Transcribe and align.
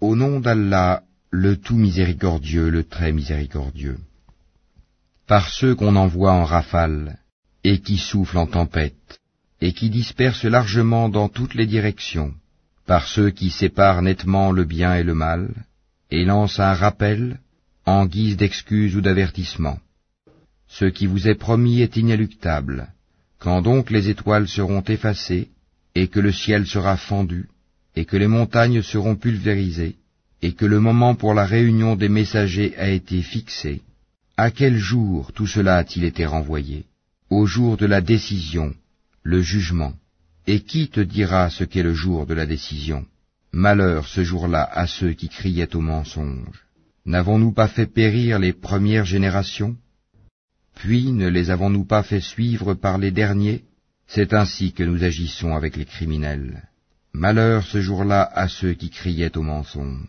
Au 0.00 0.16
nom 0.16 0.40
d'Allah, 0.40 1.02
le 1.30 1.56
tout 1.56 1.76
miséricordieux, 1.76 2.68
le 2.68 2.84
très 2.84 3.12
miséricordieux. 3.12 3.98
Par 5.26 5.48
ceux 5.48 5.74
qu'on 5.74 5.96
envoie 5.96 6.32
en 6.32 6.44
rafale, 6.44 7.18
et 7.62 7.80
qui 7.80 7.96
soufflent 7.96 8.38
en 8.38 8.46
tempête, 8.46 9.20
et 9.60 9.72
qui 9.72 9.90
dispersent 9.90 10.44
largement 10.44 11.08
dans 11.08 11.28
toutes 11.28 11.54
les 11.54 11.66
directions, 11.66 12.34
par 12.86 13.06
ceux 13.06 13.30
qui 13.30 13.50
séparent 13.50 14.02
nettement 14.02 14.52
le 14.52 14.64
bien 14.64 14.94
et 14.96 15.04
le 15.04 15.14
mal, 15.14 15.54
et 16.10 16.24
lancent 16.24 16.60
un 16.60 16.74
rappel 16.74 17.38
en 17.86 18.06
guise 18.06 18.36
d'excuse 18.36 18.96
ou 18.96 19.00
d'avertissement. 19.00 19.78
Ce 20.68 20.86
qui 20.86 21.06
vous 21.06 21.28
est 21.28 21.34
promis 21.36 21.80
est 21.80 21.96
inéluctable. 21.96 22.88
Quand 23.38 23.62
donc 23.62 23.90
les 23.90 24.08
étoiles 24.08 24.48
seront 24.48 24.82
effacées, 24.82 25.50
et 25.94 26.08
que 26.08 26.20
le 26.20 26.32
ciel 26.32 26.66
sera 26.66 26.96
fendu, 26.96 27.48
et 27.96 28.04
que 28.04 28.16
les 28.16 28.26
montagnes 28.26 28.82
seront 28.82 29.16
pulvérisées, 29.16 29.96
et 30.42 30.52
que 30.52 30.66
le 30.66 30.80
moment 30.80 31.14
pour 31.14 31.32
la 31.34 31.46
réunion 31.46 31.96
des 31.96 32.08
messagers 32.08 32.76
a 32.76 32.90
été 32.90 33.22
fixé, 33.22 33.82
à 34.36 34.50
quel 34.50 34.76
jour 34.76 35.32
tout 35.32 35.46
cela 35.46 35.76
a-t-il 35.76 36.04
été 36.04 36.26
renvoyé? 36.26 36.86
Au 37.30 37.46
jour 37.46 37.76
de 37.76 37.86
la 37.86 38.00
décision, 38.00 38.74
le 39.22 39.40
jugement. 39.40 39.94
Et 40.46 40.60
qui 40.60 40.88
te 40.88 41.00
dira 41.00 41.48
ce 41.50 41.64
qu'est 41.64 41.82
le 41.82 41.94
jour 41.94 42.26
de 42.26 42.34
la 42.34 42.46
décision? 42.46 43.06
Malheur 43.52 44.06
ce 44.08 44.22
jour-là 44.24 44.62
à 44.62 44.86
ceux 44.86 45.12
qui 45.12 45.28
criaient 45.28 45.74
au 45.74 45.80
mensonge. 45.80 46.66
N'avons-nous 47.06 47.52
pas 47.52 47.68
fait 47.68 47.86
périr 47.86 48.38
les 48.38 48.52
premières 48.52 49.04
générations? 49.04 49.76
Puis 50.74 51.12
ne 51.12 51.28
les 51.28 51.50
avons-nous 51.50 51.84
pas 51.84 52.02
fait 52.02 52.20
suivre 52.20 52.74
par 52.74 52.98
les 52.98 53.12
derniers? 53.12 53.62
C'est 54.06 54.34
ainsi 54.34 54.72
que 54.72 54.82
nous 54.82 55.04
agissons 55.04 55.54
avec 55.54 55.76
les 55.76 55.86
criminels. 55.86 56.68
Malheur 57.16 57.62
ce 57.62 57.80
jour-là 57.80 58.28
à 58.34 58.48
ceux 58.48 58.74
qui 58.74 58.90
criaient 58.90 59.38
au 59.38 59.42
mensonge. 59.42 60.08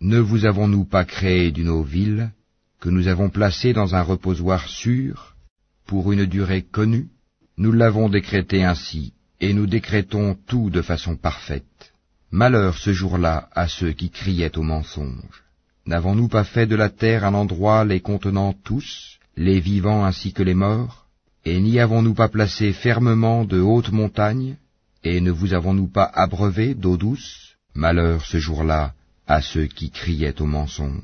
Ne 0.00 0.18
vous 0.18 0.46
avons-nous 0.46 0.84
pas 0.84 1.04
créé 1.04 1.52
d'une 1.52 1.68
eau 1.68 1.84
ville, 1.84 2.32
que 2.80 2.88
nous 2.88 3.06
avons 3.06 3.30
placée 3.30 3.72
dans 3.72 3.94
un 3.94 4.02
reposoir 4.02 4.68
sûr, 4.68 5.36
pour 5.86 6.10
une 6.10 6.26
durée 6.26 6.62
connue? 6.62 7.06
Nous 7.56 7.70
l'avons 7.70 8.08
décrété 8.08 8.64
ainsi, 8.64 9.12
et 9.40 9.52
nous 9.52 9.68
décrétons 9.68 10.36
tout 10.48 10.70
de 10.70 10.82
façon 10.82 11.14
parfaite. 11.14 11.92
Malheur 12.32 12.76
ce 12.78 12.92
jour-là 12.92 13.48
à 13.52 13.68
ceux 13.68 13.92
qui 13.92 14.10
criaient 14.10 14.58
au 14.58 14.62
mensonge. 14.64 15.44
N'avons-nous 15.86 16.26
pas 16.26 16.44
fait 16.44 16.66
de 16.66 16.74
la 16.74 16.88
terre 16.88 17.24
un 17.24 17.34
endroit 17.34 17.84
les 17.84 18.00
contenant 18.00 18.54
tous, 18.64 19.20
les 19.36 19.60
vivants 19.60 20.04
ainsi 20.04 20.32
que 20.32 20.42
les 20.42 20.54
morts? 20.54 21.06
Et 21.44 21.60
n'y 21.60 21.78
avons-nous 21.78 22.14
pas 22.14 22.28
placé 22.28 22.72
fermement 22.72 23.44
de 23.44 23.60
hautes 23.60 23.92
montagnes 23.92 24.56
Et 25.02 25.22
ne 25.22 25.30
vous 25.30 25.54
avons-nous 25.54 25.88
pas 25.88 26.04
abreuvé 26.04 26.74
d'eau 26.74 26.98
douce? 26.98 27.56
Malheur 27.74 28.26
ce 28.26 28.38
jour-là 28.38 28.92
à 29.26 29.40
ceux 29.40 29.66
qui 29.66 29.90
criaient 29.90 30.42
au 30.42 30.46
mensonge. 30.46 31.00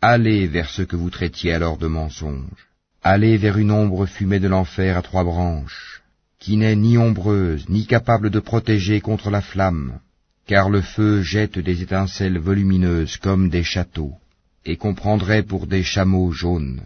Allez 0.00 0.46
vers 0.46 0.70
ce 0.70 0.82
que 0.82 0.96
vous 0.96 1.10
traitiez 1.10 1.52
alors 1.52 1.76
de 1.76 1.86
mensonge. 1.86 2.68
Allez 3.02 3.36
vers 3.36 3.58
une 3.58 3.72
ombre 3.72 4.06
fumée 4.06 4.40
de 4.40 4.48
l'enfer 4.48 4.96
à 4.96 5.02
trois 5.02 5.24
branches, 5.24 6.02
qui 6.38 6.56
n'est 6.56 6.76
ni 6.76 6.96
ombreuse, 6.96 7.68
ni 7.68 7.86
capable 7.86 8.30
de 8.30 8.40
protéger 8.40 9.00
contre 9.00 9.30
la 9.30 9.42
flamme, 9.42 9.98
car 10.46 10.70
le 10.70 10.80
feu 10.80 11.22
jette 11.22 11.58
des 11.58 11.82
étincelles 11.82 12.38
volumineuses 12.38 13.18
comme 13.18 13.50
des 13.50 13.64
châteaux, 13.64 14.14
et 14.64 14.76
qu'on 14.76 14.94
prendrait 14.94 15.42
pour 15.42 15.66
des 15.66 15.82
chameaux 15.82 16.32
jaunes. 16.32 16.82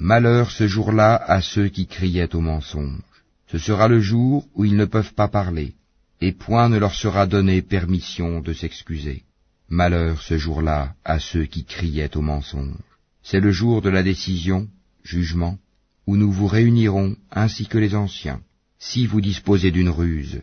Malheur 0.00 0.50
ce 0.50 0.66
jour-là 0.66 1.14
à 1.14 1.40
ceux 1.42 1.68
qui 1.68 1.86
criaient 1.86 2.34
au 2.34 2.40
mensonge. 2.40 3.02
Ce 3.46 3.58
sera 3.58 3.86
le 3.86 4.00
jour 4.00 4.48
où 4.54 4.64
ils 4.64 4.76
ne 4.76 4.86
peuvent 4.86 5.14
pas 5.14 5.28
parler, 5.28 5.74
et 6.24 6.30
point 6.30 6.68
ne 6.68 6.78
leur 6.78 6.94
sera 6.94 7.26
donné 7.26 7.62
permission 7.62 8.40
de 8.40 8.52
s'excuser. 8.52 9.24
Malheur 9.68 10.22
ce 10.22 10.38
jour-là 10.38 10.94
à 11.04 11.18
ceux 11.18 11.46
qui 11.46 11.64
criaient 11.64 12.16
au 12.16 12.22
mensonge. 12.22 12.78
C'est 13.24 13.40
le 13.40 13.50
jour 13.50 13.82
de 13.82 13.90
la 13.90 14.04
décision, 14.04 14.68
jugement, 15.02 15.58
où 16.06 16.16
nous 16.16 16.30
vous 16.30 16.46
réunirons 16.46 17.16
ainsi 17.32 17.66
que 17.66 17.76
les 17.76 17.96
anciens. 17.96 18.40
Si 18.78 19.04
vous 19.04 19.20
disposez 19.20 19.72
d'une 19.72 19.88
ruse, 19.88 20.42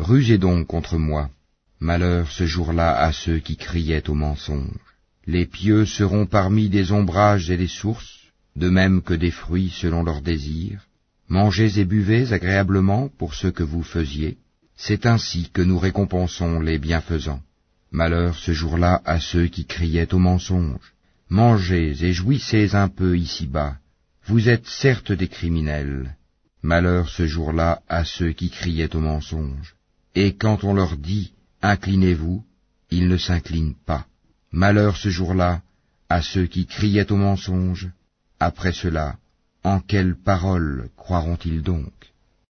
rusez 0.00 0.36
donc 0.36 0.66
contre 0.66 0.98
moi. 0.98 1.30
Malheur 1.78 2.28
ce 2.32 2.44
jour-là 2.44 2.90
à 2.98 3.12
ceux 3.12 3.38
qui 3.38 3.56
criaient 3.56 4.10
au 4.10 4.14
mensonge. 4.14 4.82
Les 5.28 5.46
pieux 5.46 5.86
seront 5.86 6.26
parmi 6.26 6.68
des 6.68 6.90
ombrages 6.90 7.52
et 7.52 7.56
des 7.56 7.74
sources, 7.80 8.18
de 8.56 8.68
même 8.68 9.00
que 9.00 9.14
des 9.14 9.30
fruits 9.30 9.72
selon 9.80 10.02
leurs 10.02 10.22
désirs. 10.22 10.88
Mangez 11.28 11.78
et 11.78 11.84
buvez 11.84 12.32
agréablement 12.32 13.08
pour 13.16 13.34
ce 13.34 13.46
que 13.46 13.62
vous 13.62 13.84
faisiez. 13.84 14.36
C'est 14.82 15.04
ainsi 15.04 15.50
que 15.52 15.60
nous 15.60 15.78
récompensons 15.78 16.58
les 16.58 16.78
bienfaisants. 16.78 17.42
Malheur 17.90 18.34
ce 18.34 18.52
jour-là 18.52 19.02
à 19.04 19.20
ceux 19.20 19.46
qui 19.46 19.66
criaient 19.66 20.14
au 20.14 20.18
mensonge. 20.18 20.94
Mangez 21.28 22.02
et 22.02 22.14
jouissez 22.14 22.74
un 22.74 22.88
peu 22.88 23.18
ici-bas. 23.18 23.76
Vous 24.24 24.48
êtes 24.48 24.66
certes 24.66 25.12
des 25.12 25.28
criminels. 25.28 26.16
Malheur 26.62 27.10
ce 27.10 27.26
jour-là 27.26 27.82
à 27.90 28.06
ceux 28.06 28.32
qui 28.32 28.48
criaient 28.48 28.96
au 28.96 29.00
mensonge. 29.00 29.76
Et 30.14 30.34
quand 30.34 30.64
on 30.64 30.72
leur 30.72 30.96
dit 30.96 31.34
Inclinez-vous, 31.60 32.42
ils 32.90 33.06
ne 33.06 33.18
s'inclinent 33.18 33.76
pas. 33.84 34.06
Malheur 34.50 34.96
ce 34.96 35.10
jour-là 35.10 35.60
à 36.08 36.22
ceux 36.22 36.46
qui 36.46 36.64
criaient 36.64 37.12
au 37.12 37.16
mensonge. 37.16 37.90
Après 38.38 38.72
cela, 38.72 39.18
en 39.62 39.80
quelles 39.80 40.16
paroles 40.16 40.88
croiront-ils 40.96 41.62
donc? 41.62 42.09